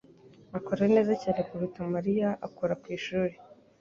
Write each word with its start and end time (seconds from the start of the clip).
akora 0.57 0.83
neza 0.93 1.13
cyane 1.21 1.41
kuruta 1.47 1.79
Mariya 1.93 2.29
akora 2.47 2.73
kwishuri. 2.81 3.35